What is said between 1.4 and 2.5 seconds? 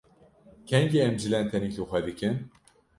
tenik li xwe dikin?